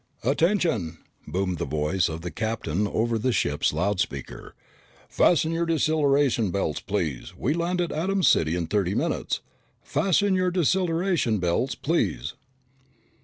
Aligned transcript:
"Attention," 0.23 0.97
boomed 1.27 1.59
the 1.59 1.63
voice 1.65 2.09
of 2.09 2.21
the 2.21 2.31
captain 2.31 2.87
over 2.87 3.19
the 3.19 3.31
ship's 3.31 3.71
loud 3.71 3.99
speaker. 3.99 4.55
"Fasten 5.07 5.51
your 5.51 5.67
deceleration 5.67 6.49
belts, 6.49 6.79
please! 6.79 7.37
We 7.37 7.53
land 7.53 7.79
at 7.81 7.91
Atom 7.91 8.23
City 8.23 8.55
in 8.55 8.65
thirty 8.65 8.95
minutes. 8.95 9.41
Fasten 9.83 10.33
your 10.33 10.49
deceleration 10.49 11.37
belts, 11.37 11.75
please!" 11.75 12.33